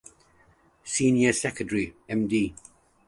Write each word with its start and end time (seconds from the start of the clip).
Senior 0.83 1.31
Secretary 1.31 1.93
Md. 2.09 2.55